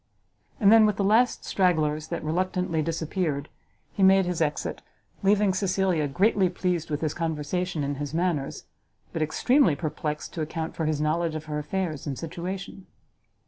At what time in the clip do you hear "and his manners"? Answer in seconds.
7.83-8.63